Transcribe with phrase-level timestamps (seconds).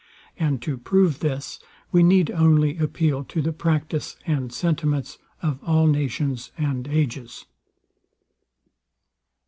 [0.35, 1.59] And to prove this
[1.91, 7.45] we need only appeal to the practice and sentiments of all nations and ages.